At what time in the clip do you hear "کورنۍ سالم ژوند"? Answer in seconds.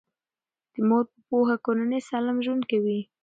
1.65-2.63